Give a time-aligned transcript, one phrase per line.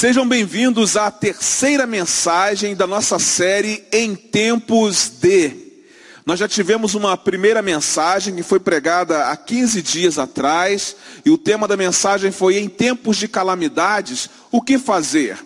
[0.00, 5.52] Sejam bem-vindos à terceira mensagem da nossa série Em Tempos de.
[6.24, 11.36] Nós já tivemos uma primeira mensagem que foi pregada há 15 dias atrás, e o
[11.36, 15.36] tema da mensagem foi Em Tempos de Calamidades, o que fazer?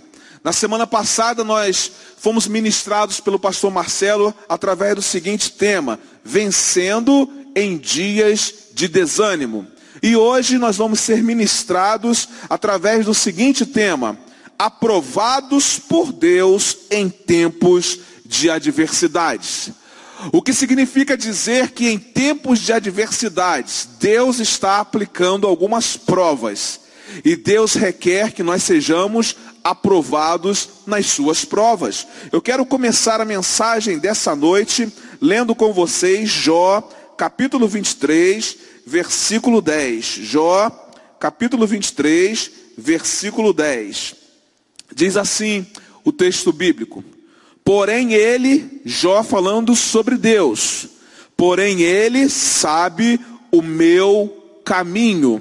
[0.45, 7.77] Na semana passada nós fomos ministrados pelo pastor Marcelo através do seguinte tema: Vencendo em
[7.77, 9.67] dias de desânimo.
[10.01, 14.17] E hoje nós vamos ser ministrados através do seguinte tema:
[14.59, 19.71] aprovados por Deus em tempos de adversidades.
[20.33, 26.81] O que significa dizer que em tempos de adversidades, Deus está aplicando algumas provas.
[27.25, 32.07] E Deus requer que nós sejamos aprovados nas suas provas.
[32.33, 36.81] Eu quero começar a mensagem dessa noite lendo com vocês Jó,
[37.17, 40.05] capítulo 23, versículo 10.
[40.05, 40.71] Jó,
[41.19, 44.24] capítulo 23, versículo 10.
[44.93, 45.67] Diz assim
[46.05, 47.05] o texto bíblico:
[47.65, 50.89] Porém ele, Jó falando sobre Deus,
[51.37, 55.41] porém ele sabe o meu caminho,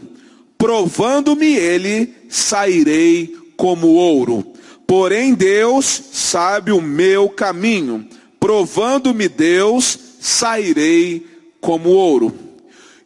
[0.57, 4.45] provando-me ele, sairei como ouro.
[4.85, 8.07] Porém Deus sabe o meu caminho,
[8.39, 11.25] provando-me Deus, sairei
[11.59, 12.33] como ouro.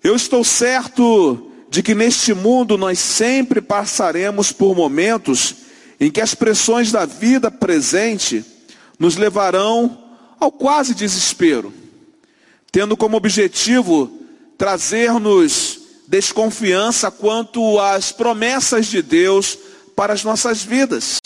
[0.03, 5.66] Eu estou certo de que neste mundo nós sempre passaremos por momentos
[5.99, 8.45] em que as pressões da vida presente
[8.99, 9.97] nos levarão
[10.39, 11.73] ao quase desespero,
[12.71, 14.11] tendo como objetivo
[14.57, 19.57] trazer-nos desconfiança quanto às promessas de Deus
[19.95, 21.19] para as nossas vidas.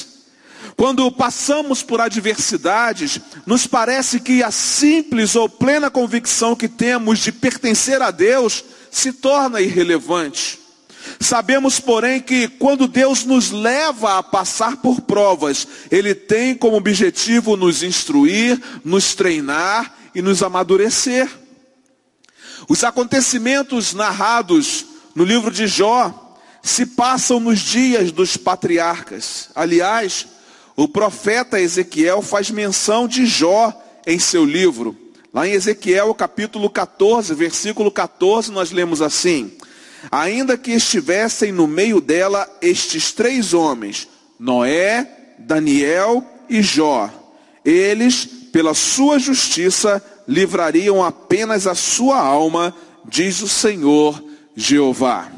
[0.76, 7.32] Quando passamos por adversidades, nos parece que a simples ou plena convicção que temos de
[7.32, 10.61] pertencer a Deus se torna irrelevante.
[11.22, 17.56] Sabemos, porém, que quando Deus nos leva a passar por provas, Ele tem como objetivo
[17.56, 21.30] nos instruir, nos treinar e nos amadurecer.
[22.68, 29.50] Os acontecimentos narrados no livro de Jó se passam nos dias dos patriarcas.
[29.54, 30.26] Aliás,
[30.76, 33.72] o profeta Ezequiel faz menção de Jó
[34.08, 34.98] em seu livro.
[35.32, 39.52] Lá em Ezequiel, capítulo 14, versículo 14, nós lemos assim:
[40.10, 44.08] Ainda que estivessem no meio dela estes três homens,
[44.40, 47.10] Noé, Daniel e Jó,
[47.64, 52.76] eles, pela sua justiça, livrariam apenas a sua alma,
[53.06, 54.24] diz o Senhor
[54.56, 55.32] Jeová.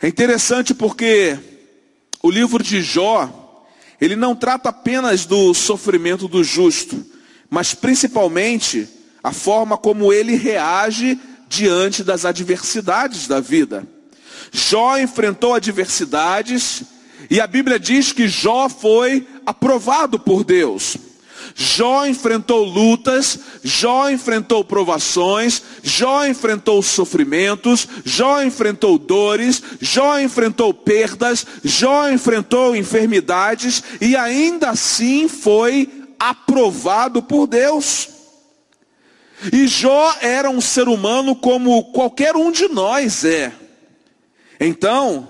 [0.00, 1.38] É interessante porque
[2.22, 3.64] o livro de Jó,
[4.00, 7.04] ele não trata apenas do sofrimento do justo,
[7.48, 8.88] mas principalmente
[9.22, 11.18] a forma como ele reage
[11.52, 13.86] diante das adversidades da vida.
[14.50, 16.82] Jó enfrentou adversidades
[17.30, 20.96] e a Bíblia diz que Jó foi aprovado por Deus.
[21.54, 31.46] Jó enfrentou lutas, Jó enfrentou provações, Jó enfrentou sofrimentos, Jó enfrentou dores, Jó enfrentou perdas,
[31.62, 35.86] Jó enfrentou enfermidades e ainda assim foi
[36.18, 38.11] aprovado por Deus.
[39.50, 43.52] E Jó era um ser humano como qualquer um de nós é.
[44.60, 45.26] Então,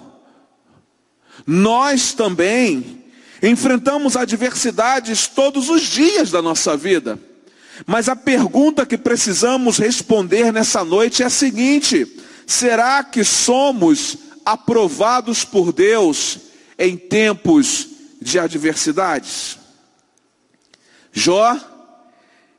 [1.46, 3.02] nós também
[3.42, 7.18] Enfrentamos adversidades todos os dias da nossa vida.
[7.84, 12.06] Mas a pergunta que precisamos responder nessa noite é a seguinte:
[12.46, 16.38] será que somos aprovados por Deus
[16.78, 17.88] em tempos
[18.20, 19.58] de adversidades?
[21.12, 21.58] Jó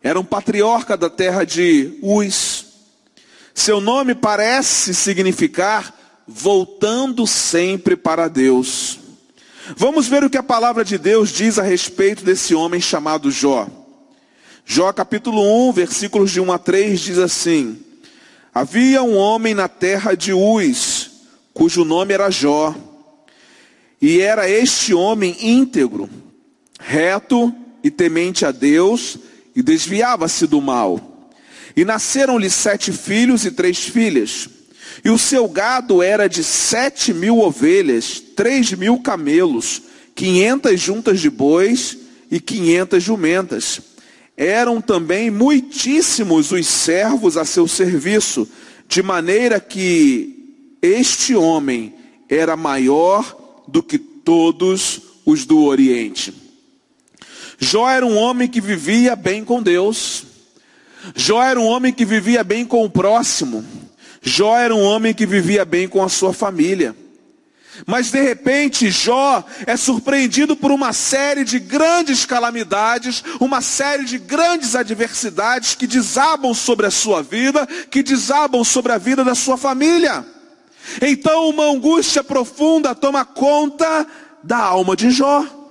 [0.03, 2.65] era um patriarca da terra de Uz.
[3.55, 5.97] Seu nome parece significar
[6.27, 8.99] voltando sempre para Deus.
[9.77, 13.65] Vamos ver o que a palavra de Deus diz a respeito desse homem chamado Jó.
[14.65, 17.79] Jó capítulo 1, versículos de 1 a 3 diz assim:
[18.53, 21.11] Havia um homem na terra de Uz,
[21.53, 22.75] cujo nome era Jó,
[24.01, 26.09] e era este homem íntegro,
[26.77, 29.17] reto e temente a Deus,
[29.55, 31.31] e desviava-se do mal.
[31.75, 34.47] E nasceram-lhe sete filhos e três filhas.
[35.03, 39.81] E o seu gado era de sete mil ovelhas, três mil camelos,
[40.13, 41.97] quinhentas juntas de bois
[42.29, 43.81] e quinhentas jumentas.
[44.35, 48.47] Eram também muitíssimos os servos a seu serviço,
[48.87, 51.93] de maneira que este homem
[52.29, 56.42] era maior do que todos os do Oriente.
[57.63, 60.25] Jó era um homem que vivia bem com Deus.
[61.15, 63.65] Jó era um homem que vivia bem com o próximo.
[64.21, 66.93] Jó era um homem que vivia bem com a sua família.
[67.87, 74.19] Mas de repente Jó é surpreendido por uma série de grandes calamidades, uma série de
[74.19, 79.57] grandes adversidades que desabam sobre a sua vida, que desabam sobre a vida da sua
[79.57, 80.25] família.
[81.01, 84.05] Então uma angústia profunda toma conta
[84.43, 85.62] da alma de Jó.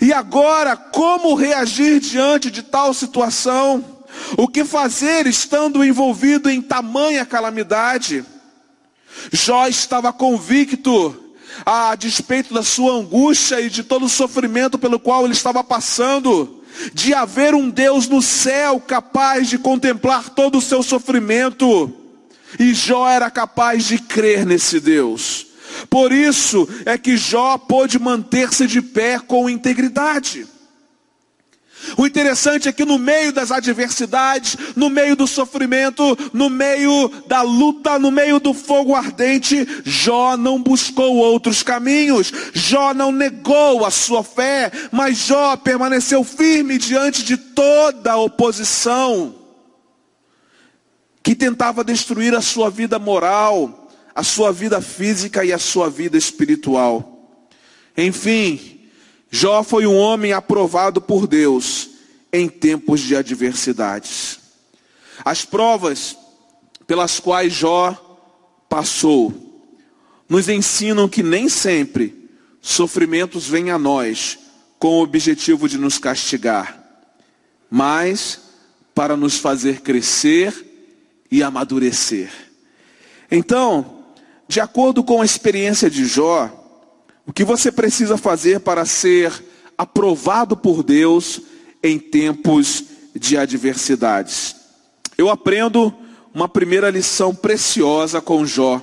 [0.00, 3.84] E agora, como reagir diante de tal situação?
[4.36, 8.24] O que fazer estando envolvido em tamanha calamidade?
[9.32, 11.16] Jó estava convicto,
[11.64, 16.62] a despeito da sua angústia e de todo o sofrimento pelo qual ele estava passando,
[16.92, 21.92] de haver um Deus no céu capaz de contemplar todo o seu sofrimento.
[22.58, 25.53] E Jó era capaz de crer nesse Deus.
[25.88, 30.46] Por isso é que Jó pôde manter-se de pé com integridade.
[31.96, 37.42] O interessante é que no meio das adversidades, no meio do sofrimento, no meio da
[37.42, 43.90] luta, no meio do fogo ardente, Jó não buscou outros caminhos, Jó não negou a
[43.90, 49.34] sua fé, mas Jó permaneceu firme diante de toda a oposição
[51.22, 53.83] que tentava destruir a sua vida moral,
[54.14, 57.28] a sua vida física e a sua vida espiritual.
[57.96, 58.80] Enfim,
[59.30, 61.90] Jó foi um homem aprovado por Deus
[62.32, 64.38] em tempos de adversidades.
[65.24, 66.16] As provas
[66.86, 67.92] pelas quais Jó
[68.68, 69.32] passou
[70.28, 72.30] nos ensinam que nem sempre
[72.60, 74.38] sofrimentos vêm a nós
[74.78, 76.80] com o objetivo de nos castigar,
[77.70, 78.40] mas
[78.94, 80.54] para nos fazer crescer
[81.30, 82.30] e amadurecer.
[83.30, 84.03] Então,
[84.48, 86.50] de acordo com a experiência de Jó,
[87.26, 89.32] o que você precisa fazer para ser
[89.76, 91.40] aprovado por Deus
[91.82, 94.56] em tempos de adversidades?
[95.16, 95.92] Eu aprendo
[96.32, 98.80] uma primeira lição preciosa com Jó.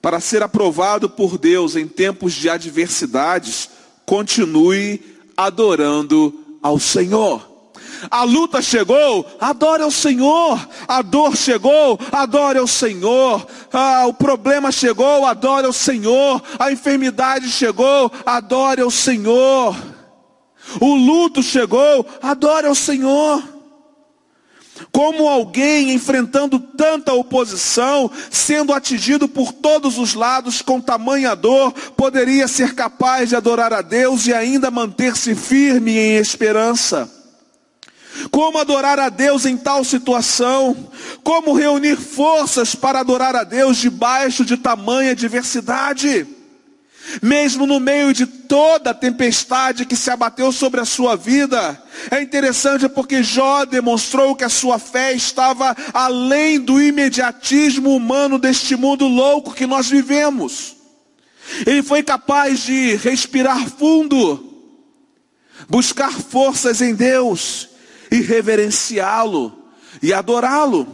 [0.00, 3.70] Para ser aprovado por Deus em tempos de adversidades,
[4.04, 5.00] continue
[5.36, 7.51] adorando ao Senhor.
[8.10, 10.68] A luta chegou, adore ao Senhor.
[10.88, 13.46] A dor chegou, adore ao Senhor.
[13.72, 16.42] Ah, o problema chegou, adore ao Senhor.
[16.58, 19.76] A enfermidade chegou, adore ao Senhor.
[20.80, 23.42] O luto chegou, adore ao Senhor.
[24.90, 32.48] Como alguém enfrentando tanta oposição, sendo atingido por todos os lados com tamanha dor, poderia
[32.48, 37.21] ser capaz de adorar a Deus e ainda manter-se firme em esperança?
[38.30, 40.90] Como adorar a Deus em tal situação?
[41.22, 46.26] Como reunir forças para adorar a Deus debaixo de tamanha diversidade?
[47.20, 52.22] Mesmo no meio de toda a tempestade que se abateu sobre a sua vida, é
[52.22, 59.08] interessante porque Jó demonstrou que a sua fé estava além do imediatismo humano deste mundo
[59.08, 60.76] louco que nós vivemos.
[61.66, 64.62] Ele foi capaz de respirar fundo,
[65.68, 67.71] buscar forças em Deus
[68.12, 69.50] e reverenciá-lo
[70.02, 70.86] e adorá-lo.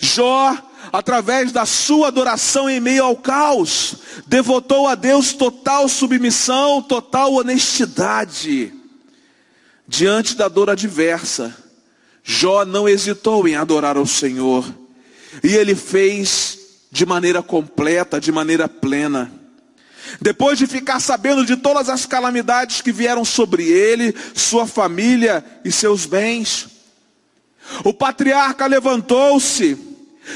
[0.00, 0.58] Jó,
[0.92, 3.94] através da sua adoração em meio ao caos,
[4.26, 8.74] devotou a Deus total submissão, total honestidade.
[9.86, 11.56] Diante da dor adversa,
[12.24, 14.64] Jó não hesitou em adorar ao Senhor,
[15.44, 16.58] e ele fez
[16.90, 19.39] de maneira completa, de maneira plena.
[20.20, 25.70] Depois de ficar sabendo de todas as calamidades que vieram sobre ele, sua família e
[25.70, 26.68] seus bens,
[27.84, 29.89] o patriarca levantou-se,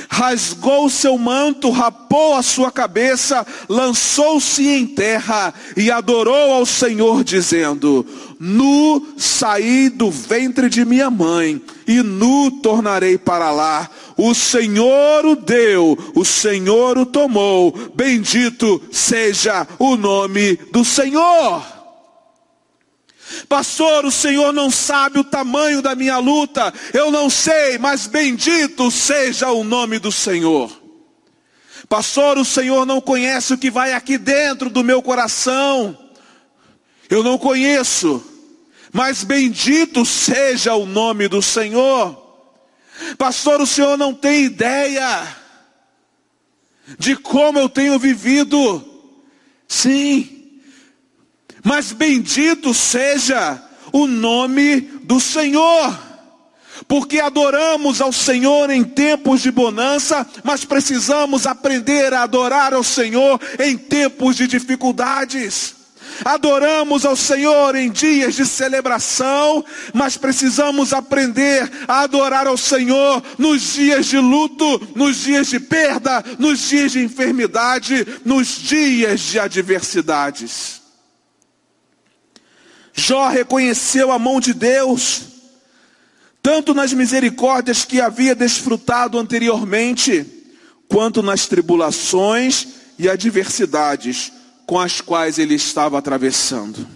[0.08, 8.06] rasgou seu manto, rapou a sua cabeça, lançou-se em terra e adorou ao Senhor, dizendo:
[8.38, 13.88] Nu saí do ventre de minha mãe, e nu tornarei para lá.
[14.16, 17.74] O Senhor o deu, o Senhor o tomou.
[17.94, 21.74] Bendito seja o nome do Senhor.
[23.48, 28.90] Pastor, o Senhor não sabe o tamanho da minha luta, eu não sei, mas bendito
[28.90, 30.70] seja o nome do Senhor.
[31.88, 35.96] Pastor, o Senhor não conhece o que vai aqui dentro do meu coração,
[37.08, 38.24] eu não conheço,
[38.92, 42.24] mas bendito seja o nome do Senhor.
[43.18, 45.36] Pastor, o senhor não tem ideia
[46.98, 48.84] de como eu tenho vivido.
[49.66, 50.43] Sim,
[51.64, 55.99] mas bendito seja o nome do Senhor.
[56.87, 63.40] Porque adoramos ao Senhor em tempos de bonança, mas precisamos aprender a adorar ao Senhor
[63.59, 65.75] em tempos de dificuldades.
[66.25, 73.73] adoramos ao Senhor em dias de celebração, mas precisamos aprender a adorar ao Senhor nos
[73.73, 80.83] dias de luto, nos dias de perda, nos dias de enfermidade, nos dias de adversidades.
[82.94, 85.22] Jó reconheceu a mão de Deus,
[86.40, 90.24] tanto nas misericórdias que havia desfrutado anteriormente,
[90.88, 94.32] quanto nas tribulações e adversidades
[94.64, 96.86] com as quais ele estava atravessando.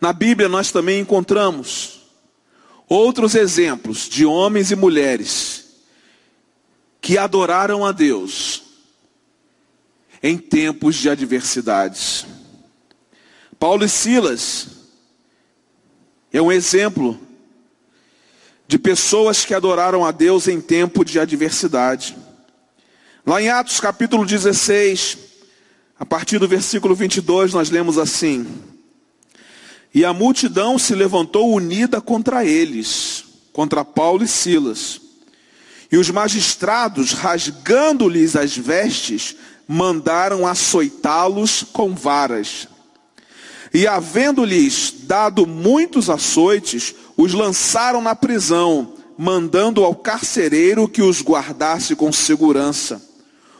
[0.00, 2.00] Na Bíblia nós também encontramos
[2.88, 5.66] outros exemplos de homens e mulheres
[7.00, 8.62] que adoraram a Deus
[10.22, 12.26] em tempos de adversidades.
[13.58, 14.68] Paulo e Silas
[16.32, 17.18] é um exemplo
[18.68, 22.16] de pessoas que adoraram a Deus em tempo de adversidade.
[23.26, 25.18] Lá em Atos capítulo 16,
[25.98, 28.46] a partir do versículo 22, nós lemos assim:
[29.92, 35.00] E a multidão se levantou unida contra eles, contra Paulo e Silas.
[35.90, 39.34] E os magistrados, rasgando-lhes as vestes,
[39.66, 42.68] mandaram açoitá-los com varas.
[43.72, 51.94] E havendo-lhes dado muitos açoites, os lançaram na prisão, mandando ao carcereiro que os guardasse
[51.94, 53.02] com segurança.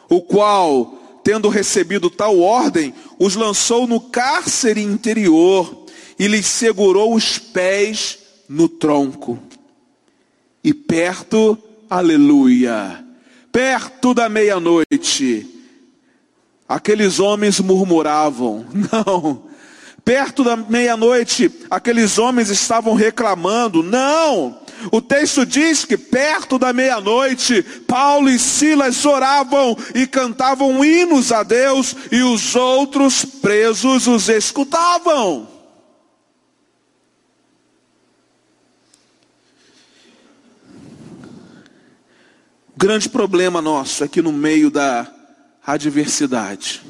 [0.09, 5.85] O qual, tendo recebido tal ordem, os lançou no cárcere interior
[6.19, 9.39] e lhes segurou os pés no tronco.
[10.65, 13.05] E perto, aleluia,
[13.53, 15.47] perto da meia-noite,
[16.69, 19.48] aqueles homens murmuravam: Não,
[20.09, 23.83] Perto da meia-noite, aqueles homens estavam reclamando.
[23.83, 24.59] Não!
[24.91, 31.43] O texto diz que perto da meia-noite, Paulo e Silas oravam e cantavam hinos a
[31.43, 35.47] Deus, e os outros presos os escutavam.
[42.75, 45.07] O grande problema nosso é que no meio da
[45.67, 46.81] adversidade,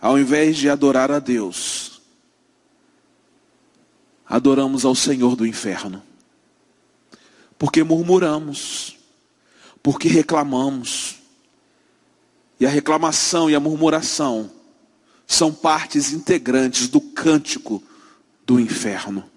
[0.00, 2.00] ao invés de adorar a Deus,
[4.26, 6.02] adoramos ao Senhor do inferno.
[7.58, 8.96] Porque murmuramos,
[9.82, 11.16] porque reclamamos.
[12.60, 14.50] E a reclamação e a murmuração
[15.26, 17.82] são partes integrantes do cântico
[18.44, 19.28] do inferno.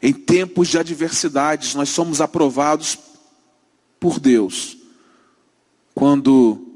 [0.00, 2.98] Em tempos de adversidades, nós somos aprovados
[3.98, 4.76] por Deus
[5.94, 6.67] quando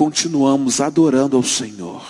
[0.00, 2.02] continuamos adorando ao Senhor.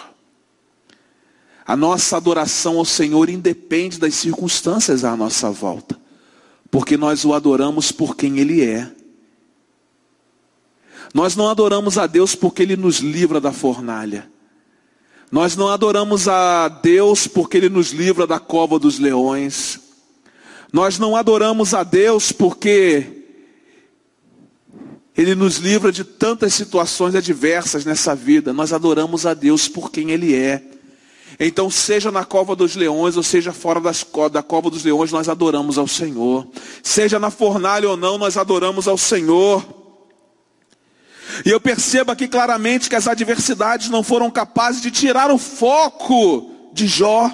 [1.66, 6.00] A nossa adoração ao Senhor independe das circunstâncias à nossa volta,
[6.70, 8.88] porque nós o adoramos por quem Ele é.
[11.12, 14.30] Nós não adoramos a Deus porque Ele nos livra da fornalha.
[15.28, 19.80] Nós não adoramos a Deus porque Ele nos livra da cova dos leões.
[20.72, 23.19] Nós não adoramos a Deus porque
[25.16, 28.52] ele nos livra de tantas situações adversas nessa vida.
[28.52, 30.62] Nós adoramos a Deus por quem Ele é.
[31.38, 35.28] Então, seja na cova dos leões, ou seja fora das, da cova dos leões, nós
[35.28, 36.46] adoramos ao Senhor.
[36.82, 39.64] Seja na fornalha ou não, nós adoramos ao Senhor.
[41.44, 46.50] E eu percebo aqui claramente que as adversidades não foram capazes de tirar o foco
[46.72, 47.30] de Jó.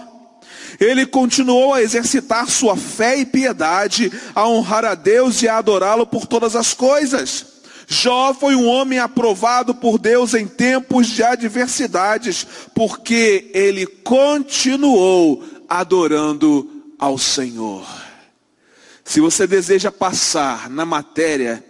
[0.78, 6.06] Ele continuou a exercitar sua fé e piedade, a honrar a Deus e a adorá-lo
[6.06, 7.55] por todas as coisas.
[7.86, 16.84] Jó foi um homem aprovado por Deus em tempos de adversidades, porque ele continuou adorando
[16.98, 17.86] ao Senhor.
[19.04, 21.64] Se você deseja passar na matéria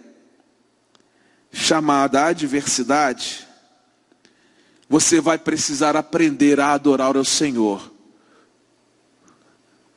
[1.51, 3.47] chamada adversidade,
[4.89, 7.96] você vai precisar aprender a adorar ao Senhor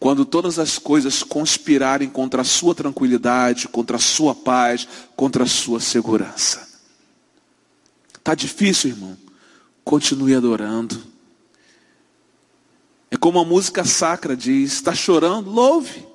[0.00, 5.46] quando todas as coisas conspirarem contra a sua tranquilidade, contra a sua paz, contra a
[5.46, 6.66] sua segurança.
[8.16, 9.16] Está difícil, irmão?
[9.84, 11.02] Continue adorando.
[13.10, 16.06] É como a música sacra diz: está chorando, louve.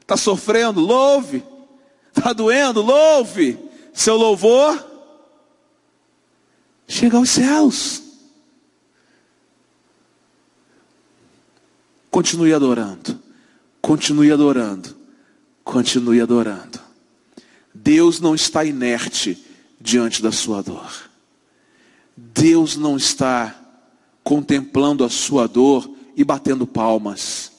[0.00, 1.44] Está sofrendo, louve.
[2.08, 3.56] Está doendo, louve.
[3.94, 4.84] Seu louvor
[6.88, 8.09] chega aos céus.
[12.10, 13.20] Continue adorando.
[13.80, 14.96] Continue adorando.
[15.62, 16.80] Continue adorando.
[17.72, 19.38] Deus não está inerte
[19.80, 21.08] diante da sua dor.
[22.16, 23.54] Deus não está
[24.24, 27.52] contemplando a sua dor e batendo palmas.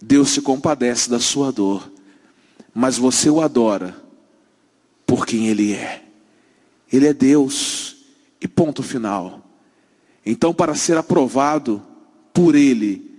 [0.00, 1.90] Deus se compadece da sua dor.
[2.74, 3.94] Mas você o adora
[5.06, 6.04] por quem Ele é.
[6.90, 7.96] Ele é Deus.
[8.40, 9.46] E ponto final.
[10.24, 11.82] Então, para ser aprovado
[12.32, 13.09] por Ele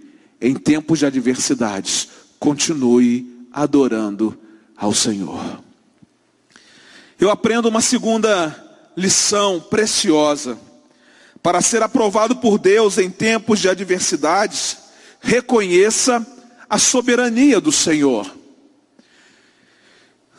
[0.42, 4.38] em tempos de adversidades, continue adorando
[4.76, 5.62] ao Senhor.
[7.20, 10.58] Eu aprendo uma segunda lição preciosa.
[11.44, 14.78] Para ser aprovado por Deus em tempos de adversidades,
[15.20, 16.26] reconheça
[16.68, 18.36] a soberania do Senhor.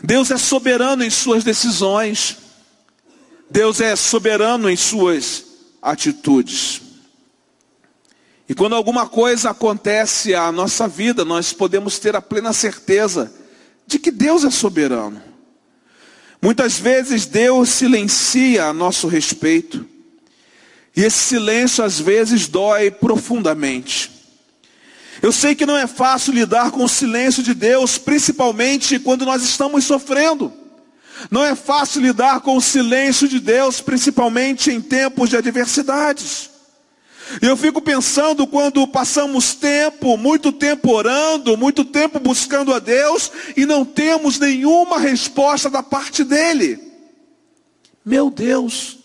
[0.03, 2.39] Deus é soberano em suas decisões.
[3.49, 5.45] Deus é soberano em suas
[5.81, 6.92] atitudes.
[8.49, 13.33] E quando alguma coisa acontece à nossa vida, nós podemos ter a plena certeza
[13.87, 15.23] de que Deus é soberano.
[16.41, 19.87] Muitas vezes Deus silencia a nosso respeito,
[20.95, 24.11] e esse silêncio às vezes dói profundamente.
[25.23, 29.43] Eu sei que não é fácil lidar com o silêncio de Deus, principalmente quando nós
[29.43, 30.53] estamos sofrendo.
[31.31, 36.51] Não é fácil lidar com o silêncio de Deus, principalmente em tempos de adversidades.
[37.41, 43.65] Eu fico pensando quando passamos tempo, muito tempo orando, muito tempo buscando a Deus e
[43.65, 46.79] não temos nenhuma resposta da parte dele.
[48.05, 48.99] Meu Deus,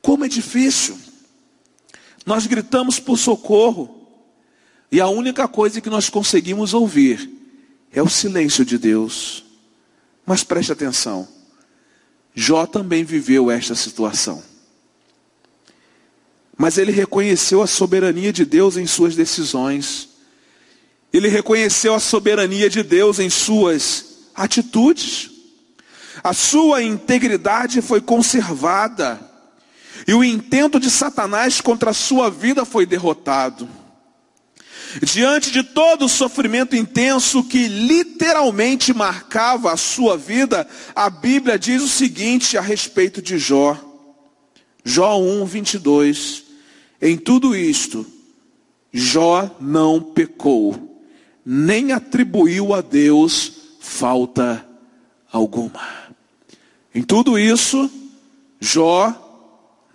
[0.00, 0.98] como é difícil.
[2.24, 4.06] Nós gritamos por socorro
[4.90, 7.30] e a única coisa que nós conseguimos ouvir
[7.92, 9.44] é o silêncio de Deus.
[10.24, 11.26] Mas preste atenção,
[12.34, 14.42] Jó também viveu esta situação.
[16.58, 20.08] Mas ele reconheceu a soberania de Deus em suas decisões.
[21.12, 25.30] Ele reconheceu a soberania de Deus em suas atitudes.
[26.22, 29.20] A sua integridade foi conservada.
[30.06, 33.68] E o intento de Satanás contra a sua vida foi derrotado.
[35.02, 41.82] Diante de todo o sofrimento intenso que literalmente marcava a sua vida, a Bíblia diz
[41.82, 43.76] o seguinte a respeito de Jó.
[44.82, 46.47] Jó 1, 22.
[47.00, 48.04] Em tudo isto,
[48.92, 51.02] Jó não pecou,
[51.44, 54.66] nem atribuiu a Deus falta
[55.30, 55.86] alguma.
[56.94, 57.90] Em tudo isso,
[58.60, 59.14] Jó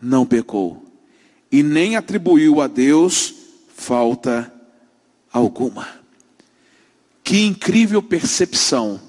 [0.02, 0.84] não pecou,
[1.52, 3.34] e nem atribuiu a Deus
[3.76, 4.54] falta
[5.32, 5.88] alguma.
[7.24, 9.00] Que incrível percepção,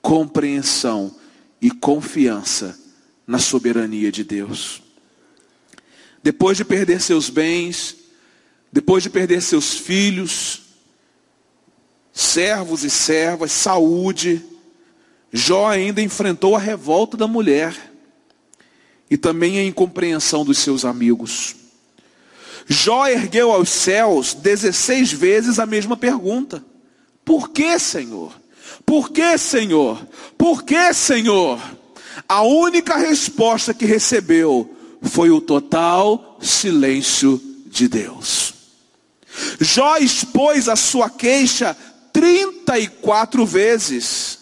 [0.00, 1.14] compreensão
[1.60, 2.78] e confiança
[3.26, 4.82] na soberania de Deus.
[6.22, 7.96] Depois de perder seus bens,
[8.72, 10.62] depois de perder seus filhos,
[12.12, 14.44] servos e servas, saúde,
[15.32, 17.76] Jó ainda enfrentou a revolta da mulher
[19.10, 21.54] e também a incompreensão dos seus amigos.
[22.66, 26.64] Jó ergueu aos céus 16 vezes a mesma pergunta:
[27.24, 28.32] Por que, Senhor?
[28.84, 30.06] Por que, Senhor?
[30.36, 31.60] Por que, Senhor?
[32.28, 38.54] A única resposta que recebeu foi o total silêncio de Deus.
[39.60, 41.76] Jó expôs a sua queixa
[42.12, 44.38] 34 vezes.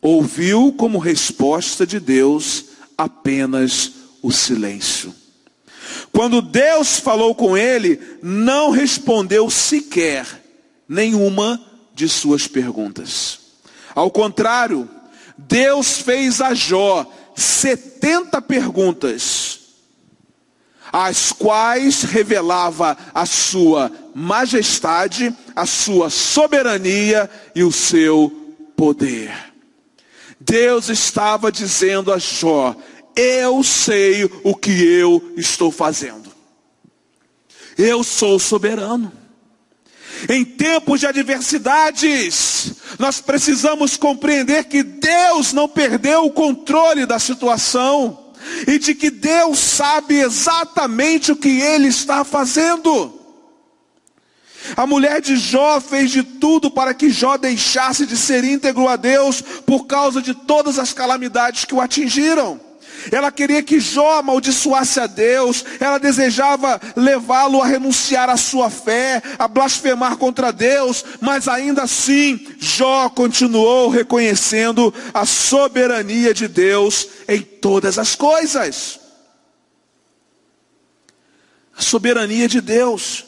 [0.00, 5.14] Ouviu como resposta de Deus apenas o silêncio.
[6.12, 10.26] Quando Deus falou com ele, não respondeu sequer
[10.88, 11.60] nenhuma
[11.94, 13.38] de suas perguntas.
[13.94, 14.88] Ao contrário,
[15.36, 19.57] Deus fez a Jó 70 perguntas,
[20.92, 29.32] as quais revelava a sua majestade, a sua soberania e o seu poder.
[30.40, 32.74] Deus estava dizendo a Jó:
[33.16, 36.30] eu sei o que eu estou fazendo.
[37.76, 39.12] Eu sou soberano.
[40.28, 48.27] Em tempos de adversidades, nós precisamos compreender que Deus não perdeu o controle da situação
[48.66, 53.14] e de que Deus sabe exatamente o que Ele está fazendo.
[54.76, 58.96] A mulher de Jó fez de tudo para que Jó deixasse de ser íntegro a
[58.96, 62.67] Deus por causa de todas as calamidades que o atingiram.
[63.10, 69.22] Ela queria que Jó amaldiçoasse a Deus, ela desejava levá-lo a renunciar à sua fé,
[69.38, 77.40] a blasfemar contra Deus, mas ainda assim, Jó continuou reconhecendo a soberania de Deus em
[77.40, 79.00] todas as coisas.
[81.76, 83.24] A soberania de Deus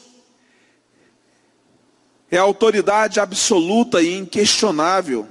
[2.29, 5.27] é a autoridade absoluta e inquestionável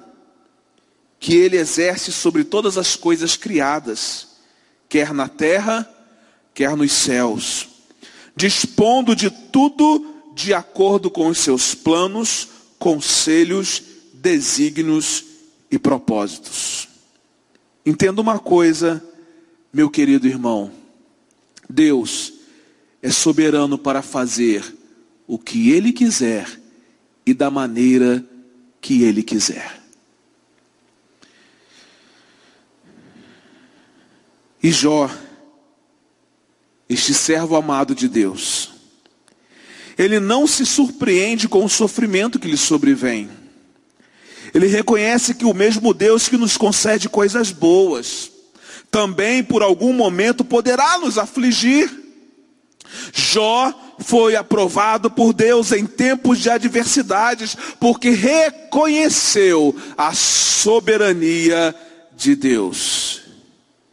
[1.19, 4.30] que ele exerce sobre todas as coisas criadas
[4.91, 5.89] quer na terra,
[6.53, 7.69] quer nos céus,
[8.37, 12.49] dispondo de tudo de acordo com os seus planos,
[12.79, 15.25] conselhos, desígnios
[15.71, 16.89] e propósitos.
[17.87, 19.03] Entenda uma coisa,
[19.73, 20.73] meu querido irmão,
[21.69, 22.33] Deus
[23.01, 24.77] é soberano para fazer
[25.27, 26.61] o que Ele quiser
[27.25, 28.25] e da maneira
[28.81, 29.80] que Ele quiser.
[34.63, 35.11] E Jó,
[36.89, 38.71] este servo amado de Deus,
[39.97, 43.31] ele não se surpreende com o sofrimento que lhe sobrevém.
[44.53, 48.31] Ele reconhece que o mesmo Deus que nos concede coisas boas,
[48.91, 51.89] também por algum momento poderá nos afligir.
[53.13, 61.75] Jó foi aprovado por Deus em tempos de adversidades, porque reconheceu a soberania
[62.17, 63.30] de Deus.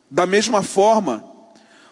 [0.09, 1.23] Da mesma forma,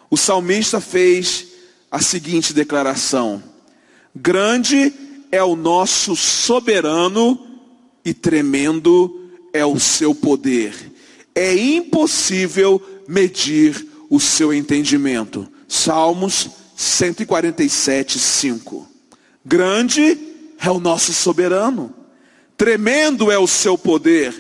[0.10, 1.48] o salmista fez
[1.92, 3.44] a seguinte declaração:
[4.16, 4.94] Grande
[5.32, 7.40] é o nosso soberano
[8.04, 10.74] e tremendo é o seu poder.
[11.34, 15.48] É impossível medir o seu entendimento.
[15.68, 18.88] Salmos 147, 5.
[19.44, 20.18] Grande
[20.60, 21.94] é o nosso soberano,
[22.58, 24.34] tremendo é o seu poder,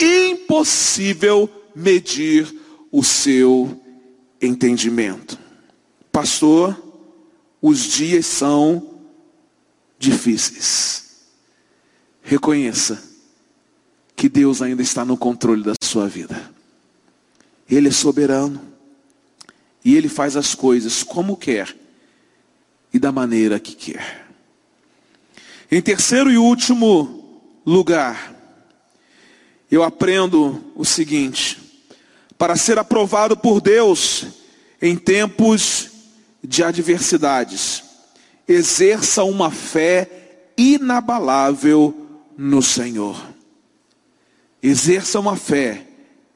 [0.00, 2.61] impossível medir
[2.92, 3.80] o seu
[4.40, 5.38] entendimento.
[6.12, 6.80] Pastor,
[7.60, 9.00] os dias são
[9.98, 11.22] difíceis.
[12.22, 13.02] Reconheça
[14.14, 16.52] que Deus ainda está no controle da sua vida.
[17.68, 18.60] Ele é soberano.
[19.84, 21.74] E ele faz as coisas como quer
[22.92, 24.28] e da maneira que quer.
[25.70, 28.36] Em terceiro e último lugar,
[29.70, 31.61] eu aprendo o seguinte:
[32.42, 34.26] para ser aprovado por Deus
[34.82, 35.88] em tempos
[36.42, 37.84] de adversidades,
[38.48, 41.94] exerça uma fé inabalável
[42.36, 43.16] no Senhor.
[44.60, 45.86] Exerça uma fé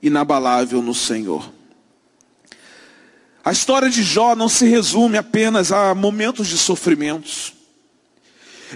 [0.00, 1.52] inabalável no Senhor.
[3.44, 7.52] A história de Jó não se resume apenas a momentos de sofrimentos.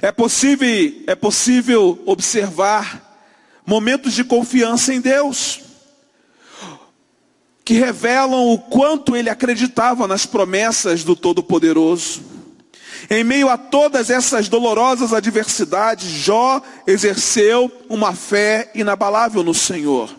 [0.03, 3.23] É possível, é possível observar
[3.65, 5.70] momentos de confiança em Deus,
[7.71, 12.21] que revelam o quanto ele acreditava nas promessas do Todo-Poderoso.
[13.09, 20.11] Em meio a todas essas dolorosas adversidades, Jó exerceu uma fé inabalável no Senhor.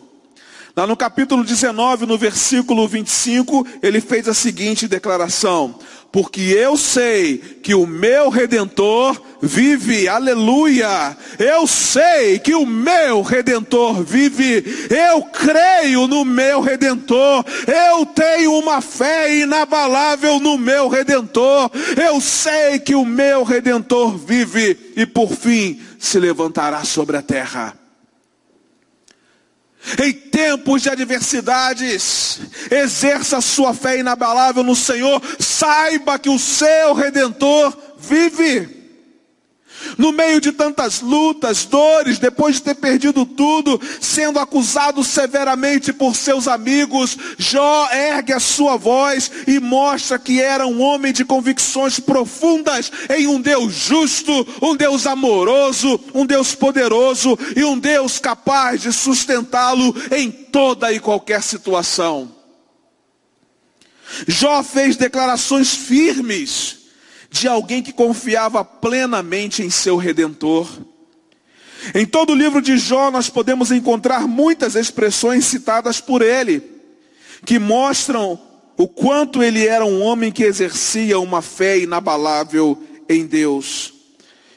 [0.74, 5.76] Lá no capítulo 19, no versículo 25, ele fez a seguinte declaração:
[6.12, 11.16] Porque eu sei que o meu redentor vive, aleluia.
[11.40, 14.64] Eu sei que o meu redentor vive.
[14.90, 17.46] Eu creio no meu redentor.
[17.66, 21.72] Eu tenho uma fé inabalável no meu redentor.
[21.96, 27.81] Eu sei que o meu redentor vive e por fim se levantará sobre a terra.
[30.02, 32.40] Em tempos de adversidades,
[32.70, 38.81] exerça sua fé inabalável no Senhor, saiba que o seu redentor vive.
[39.98, 46.16] No meio de tantas lutas, dores, depois de ter perdido tudo, sendo acusado severamente por
[46.16, 52.00] seus amigos, Jó ergue a sua voz e mostra que era um homem de convicções
[52.00, 58.82] profundas em um Deus justo, um Deus amoroso, um Deus poderoso e um Deus capaz
[58.82, 62.42] de sustentá-lo em toda e qualquer situação.
[64.28, 66.81] Jó fez declarações firmes
[67.32, 70.70] de alguém que confiava plenamente em seu redentor.
[71.96, 76.62] Em todo o livro de Jó nós podemos encontrar muitas expressões citadas por ele,
[77.46, 78.40] que mostram
[78.78, 83.94] o quanto ele era um homem que exercia uma fé inabalável em Deus.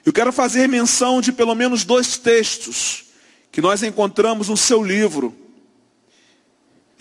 [0.05, 3.05] Eu quero fazer menção de pelo menos dois textos
[3.53, 5.33] que nós encontramos no seu livro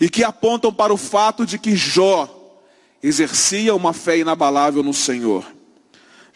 [0.00, 2.60] e que apontam para o fato de que Jó
[3.02, 5.44] exercia uma fé inabalável no Senhor.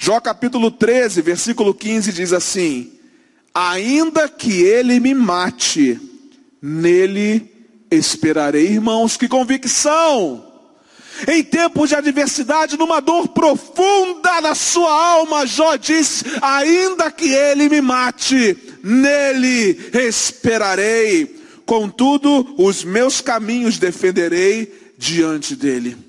[0.00, 2.92] Jó capítulo 13, versículo 15 diz assim:
[3.52, 6.00] Ainda que ele me mate,
[6.62, 7.50] nele
[7.90, 10.44] esperarei, irmãos, que convicção!
[11.26, 17.68] Em tempos de adversidade, numa dor profunda na sua alma, Jó diz: Ainda que ele
[17.68, 21.36] me mate, nele esperarei.
[21.66, 26.07] Contudo, os meus caminhos defenderei diante dele.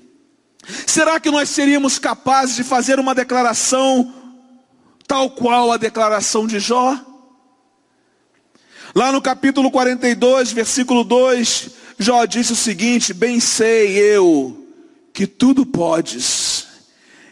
[0.90, 4.12] Será que nós seríamos capazes de fazer uma declaração
[5.06, 6.98] tal qual a declaração de Jó?
[8.92, 14.66] Lá no capítulo 42, versículo 2, Jó disse o seguinte: Bem sei eu
[15.12, 16.66] que tudo podes,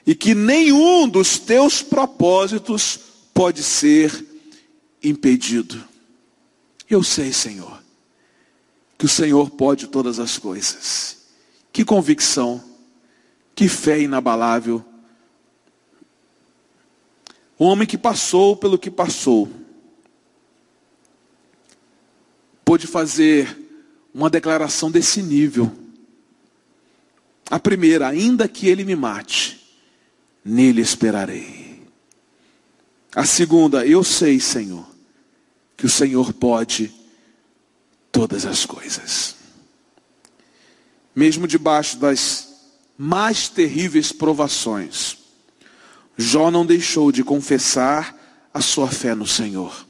[0.07, 3.01] e que nenhum dos teus propósitos
[3.35, 4.25] pode ser
[5.03, 5.83] impedido.
[6.89, 7.83] Eu sei, Senhor,
[8.97, 11.17] que o Senhor pode todas as coisas.
[11.73, 12.68] Que convicção
[13.59, 14.85] Que fé inabalável.
[17.59, 19.51] O homem que passou pelo que passou,
[22.65, 23.59] pôde fazer
[24.15, 25.77] uma declaração desse nível.
[27.51, 29.61] A primeira, ainda que ele me mate,
[30.45, 31.83] nele esperarei.
[33.13, 34.87] A segunda, eu sei, Senhor,
[35.77, 36.95] que o Senhor pode
[38.13, 39.35] todas as coisas.
[41.13, 42.48] Mesmo debaixo das
[42.99, 45.17] mais terríveis provações,
[46.17, 48.13] Jó não deixou de confessar
[48.53, 49.87] a sua fé no Senhor.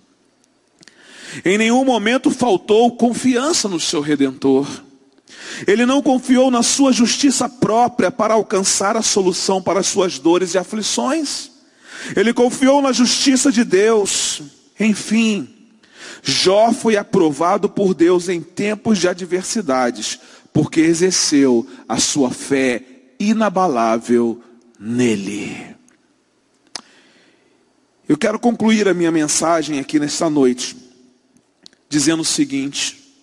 [1.43, 4.69] Em nenhum momento faltou confiança no seu redentor.
[5.67, 10.53] Ele não confiou na sua justiça própria para alcançar a solução para as suas dores
[10.53, 11.51] e aflições.
[12.15, 14.43] Ele confiou na justiça de Deus.
[14.79, 15.49] Enfim,
[16.23, 20.19] Jó foi aprovado por Deus em tempos de adversidades,
[20.53, 24.43] porque exerceu a sua fé inabalável
[24.79, 25.77] nele.
[28.09, 30.77] Eu quero concluir a minha mensagem aqui nesta noite,
[31.89, 33.15] dizendo o seguinte: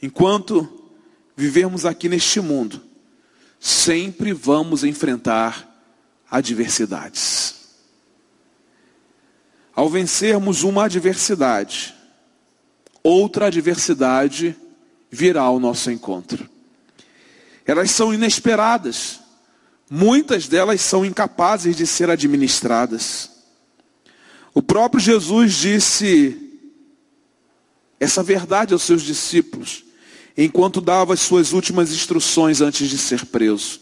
[0.00, 0.90] enquanto
[1.36, 2.80] vivermos aqui neste mundo,
[3.58, 5.68] sempre vamos enfrentar
[6.30, 7.56] adversidades.
[9.74, 11.94] Ao vencermos uma adversidade,
[13.02, 14.56] outra adversidade
[15.10, 16.48] virá ao nosso encontro.
[17.64, 19.20] Elas são inesperadas,
[19.90, 23.30] muitas delas são incapazes de ser administradas.
[24.54, 26.36] O próprio Jesus disse
[28.00, 29.84] essa verdade aos seus discípulos,
[30.36, 33.80] enquanto dava as suas últimas instruções antes de ser preso.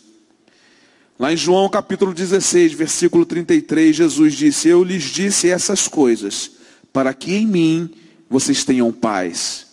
[1.18, 6.52] Lá em João capítulo 16, versículo 33, Jesus disse: Eu lhes disse essas coisas,
[6.92, 7.90] para que em mim
[8.28, 9.66] vocês tenham paz.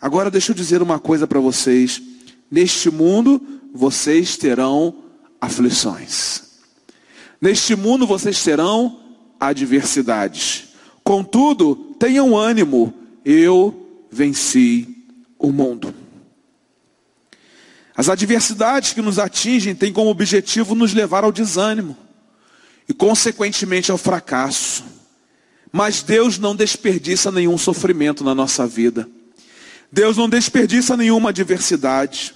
[0.00, 2.02] Agora deixa eu dizer uma coisa para vocês:
[2.50, 3.40] neste mundo
[3.72, 5.01] vocês terão
[5.42, 6.42] aflições.
[7.40, 9.00] Neste mundo vocês terão
[9.40, 10.68] adversidades.
[11.02, 15.04] Contudo, tenham ânimo, eu venci
[15.36, 15.92] o mundo.
[17.96, 21.96] As adversidades que nos atingem têm como objetivo nos levar ao desânimo
[22.88, 24.84] e, consequentemente, ao fracasso.
[25.72, 29.08] Mas Deus não desperdiça nenhum sofrimento na nossa vida.
[29.90, 32.32] Deus não desperdiça nenhuma adversidade.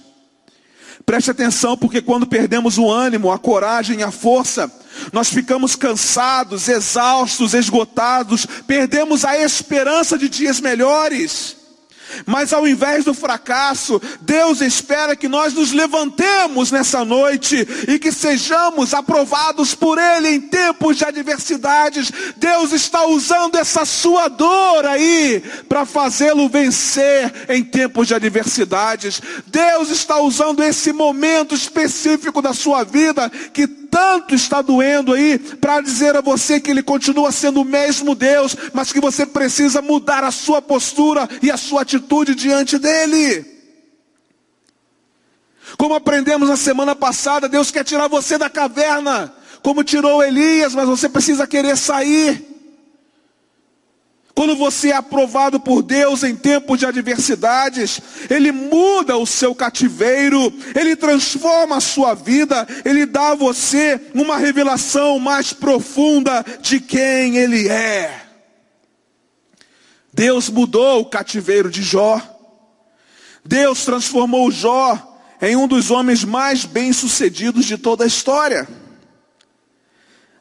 [1.07, 4.69] Preste atenção, porque quando perdemos o ânimo, a coragem, a força,
[5.13, 11.55] nós ficamos cansados, exaustos, esgotados, perdemos a esperança de dias melhores.
[12.25, 18.11] Mas ao invés do fracasso, Deus espera que nós nos levantemos nessa noite e que
[18.11, 22.11] sejamos aprovados por Ele em tempos de adversidades.
[22.37, 29.21] Deus está usando essa sua dor aí para fazê-lo vencer em tempos de adversidades.
[29.45, 35.81] Deus está usando esse momento específico da sua vida que tanto está doendo aí para
[35.81, 40.23] dizer a você que Ele continua sendo o mesmo Deus, mas que você precisa mudar
[40.23, 43.45] a sua postura e a sua atitude diante dEle.
[45.77, 50.87] Como aprendemos na semana passada, Deus quer tirar você da caverna, como tirou Elias, mas
[50.87, 52.56] você precisa querer sair.
[54.37, 60.53] Quando você é aprovado por Deus em tempos de adversidades, Ele muda o seu cativeiro,
[60.75, 67.35] Ele transforma a sua vida, Ele dá a você uma revelação mais profunda de quem
[67.35, 68.27] Ele é.
[70.13, 72.21] Deus mudou o cativeiro de Jó.
[73.43, 78.67] Deus transformou Jó em um dos homens mais bem-sucedidos de toda a história.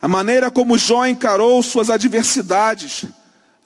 [0.03, 3.07] A maneira como Jó encarou suas adversidades,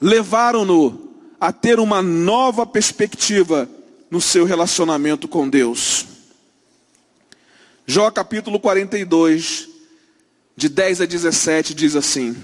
[0.01, 3.69] levaram-no a ter uma nova perspectiva
[4.09, 6.05] no seu relacionamento com Deus.
[7.85, 9.69] Jó capítulo 42,
[10.55, 12.35] de 10 a 17, diz assim: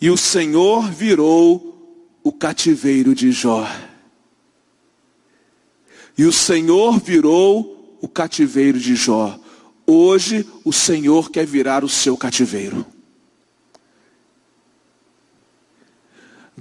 [0.00, 3.66] E o Senhor virou o cativeiro de Jó.
[6.16, 9.38] E o Senhor virou o cativeiro de Jó.
[9.86, 12.84] Hoje o Senhor quer virar o seu cativeiro.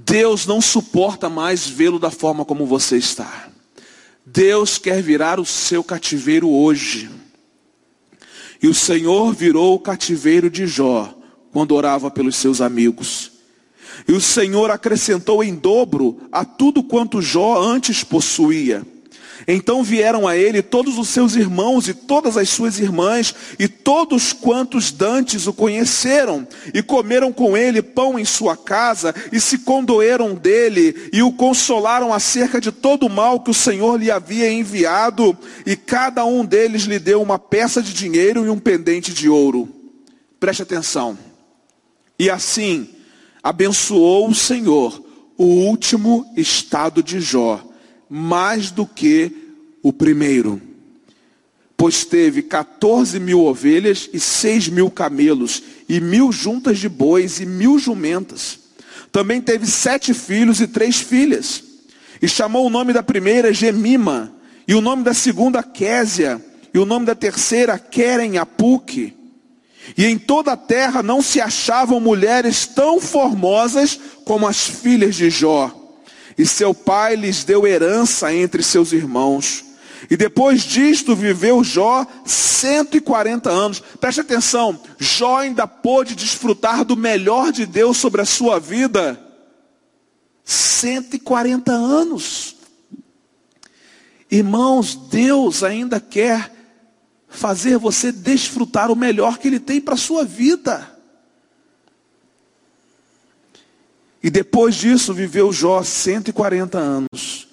[0.06, 3.50] Deus não suporta mais vê-lo da forma como você está.
[4.24, 7.10] Deus quer virar o seu cativeiro hoje.
[8.62, 11.14] E o Senhor virou o cativeiro de Jó
[11.52, 13.32] quando orava pelos seus amigos.
[14.08, 18.86] E o Senhor acrescentou em dobro a tudo quanto Jó antes possuía.
[19.46, 24.34] Então vieram a ele todos os seus irmãos e todas as suas irmãs, e todos
[24.34, 30.34] quantos dantes o conheceram, e comeram com ele pão em sua casa, e se condoeram
[30.34, 35.38] dele, e o consolaram acerca de todo o mal que o Senhor lhe havia enviado,
[35.66, 39.70] e cada um deles lhe deu uma peça de dinheiro e um pendente de ouro.
[40.40, 41.18] Preste atenção.
[42.18, 42.90] E assim
[43.44, 45.04] abençoou o Senhor
[45.38, 47.67] o último estado de Jó
[48.10, 49.32] mais do que
[49.82, 50.62] o primeiro.
[51.76, 57.46] Pois teve 14 mil ovelhas e 6 mil camelos, e mil juntas de bois e
[57.46, 58.60] mil jumentas.
[59.12, 61.64] Também teve sete filhos e três filhas.
[62.22, 64.34] E chamou o nome da primeira Gemima,
[64.68, 66.44] e o nome da segunda Késia,
[66.74, 69.14] e o nome da terceira Queren Apuque.
[69.98, 75.30] E em toda a terra não se achavam mulheres tão formosas como as filhas de
[75.30, 75.87] Jó
[76.38, 79.66] e seu pai lhes deu herança entre seus irmãos.
[80.10, 83.80] E depois disto viveu Jó 140 anos.
[84.00, 89.20] Preste atenção, Jó ainda pôde desfrutar do melhor de Deus sobre a sua vida.
[90.44, 92.56] 140 anos.
[94.30, 96.54] Irmãos, Deus ainda quer
[97.28, 100.97] fazer você desfrutar o melhor que Ele tem para a sua vida.
[104.28, 107.48] E depois disso viveu Jó 140 anos.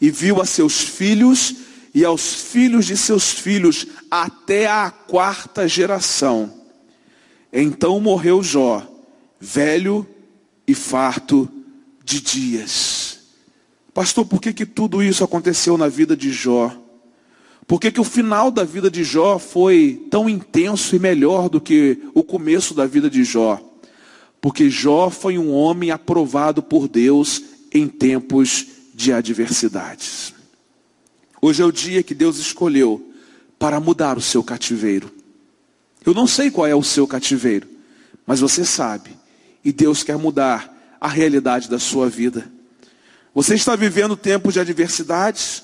[0.00, 1.54] E viu a seus filhos
[1.92, 6.50] e aos filhos de seus filhos até a quarta geração.
[7.52, 8.90] Então morreu Jó,
[9.38, 10.06] velho
[10.66, 11.46] e farto
[12.02, 13.18] de dias.
[13.92, 16.74] Pastor, por que, que tudo isso aconteceu na vida de Jó?
[17.66, 21.60] Por que, que o final da vida de Jó foi tão intenso e melhor do
[21.60, 23.73] que o começo da vida de Jó?
[24.44, 30.34] Porque Jó foi um homem aprovado por Deus em tempos de adversidades.
[31.40, 33.10] Hoje é o dia que Deus escolheu
[33.58, 35.10] para mudar o seu cativeiro.
[36.04, 37.66] Eu não sei qual é o seu cativeiro,
[38.26, 39.16] mas você sabe,
[39.64, 42.52] e Deus quer mudar a realidade da sua vida.
[43.34, 45.62] Você está vivendo tempos de adversidades?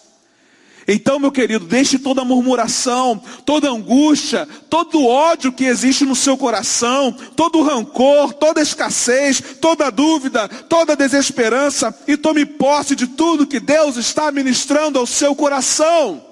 [0.92, 7.12] Então, meu querido, deixe toda murmuração, toda angústia, todo ódio que existe no seu coração,
[7.36, 13.96] todo rancor, toda escassez, toda dúvida, toda desesperança e tome posse de tudo que Deus
[13.96, 16.26] está ministrando ao seu coração.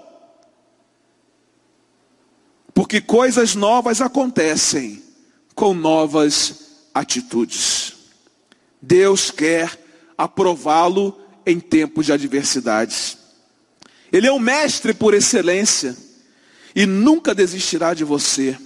[2.75, 5.01] Porque coisas novas acontecem
[5.55, 7.93] com novas atitudes.
[8.83, 9.71] Deus quer
[10.17, 11.17] aprová-lo
[11.47, 13.18] em tempos de adversidades.
[14.13, 15.97] Ele é o mestre por excelência
[16.75, 18.57] e nunca desistirá de você.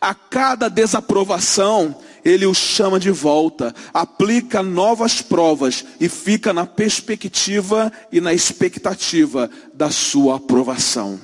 [0.00, 7.92] A cada desaprovação, ele o chama de volta, aplica novas provas e fica na perspectiva
[8.10, 11.20] e na expectativa da sua aprovação.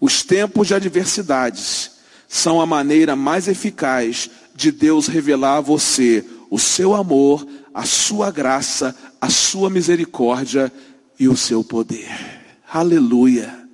[0.00, 1.92] Os tempos de adversidades
[2.28, 8.30] são a maneira mais eficaz de Deus revelar a você o seu amor, a sua
[8.30, 10.72] graça, a sua misericórdia
[11.18, 12.35] e o seu poder.
[12.68, 13.68] Aleluia,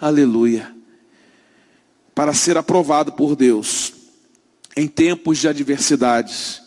[0.00, 0.74] aleluia.
[2.14, 3.92] Para ser aprovado por Deus
[4.76, 6.62] em tempos de adversidades.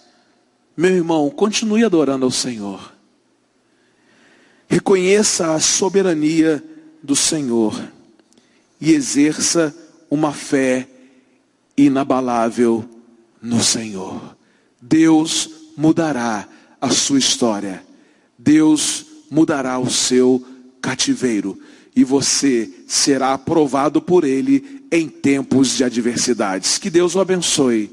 [0.75, 2.93] Meu irmão, continue adorando ao Senhor.
[4.67, 6.63] Reconheça a soberania
[7.01, 7.79] do Senhor
[8.79, 9.75] e exerça
[10.09, 10.87] uma fé
[11.77, 12.87] inabalável
[13.41, 14.35] no Senhor.
[14.81, 16.47] Deus mudará
[16.79, 17.83] a sua história.
[18.37, 20.45] Deus mudará o seu
[20.83, 21.57] cativeiro
[21.95, 26.77] e você será aprovado por Ele em tempos de adversidades.
[26.77, 27.89] Que Deus o abençoe.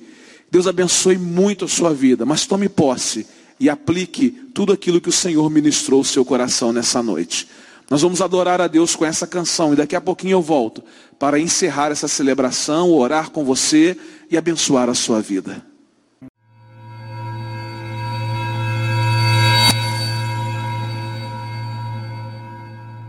[0.50, 3.24] Deus abençoe muito a sua vida, mas tome posse
[3.61, 7.46] e aplique tudo aquilo que o Senhor ministrou ao seu coração nessa noite.
[7.88, 10.83] Nós vamos adorar a Deus com essa canção e daqui a pouquinho eu volto
[11.18, 13.96] para encerrar essa celebração, orar com você
[14.31, 15.69] e abençoar a sua vida.